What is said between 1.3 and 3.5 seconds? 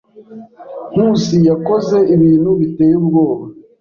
yakoze ibintu biteye ubwoba.